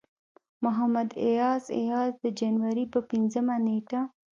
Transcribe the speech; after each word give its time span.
محمد 0.63 1.09
اياز 1.25 1.63
اياز 1.79 2.11
د 2.23 2.25
جنوري 2.39 2.85
پۀ 2.91 2.99
پينځمه 3.09 3.55
نيټه 3.65 4.01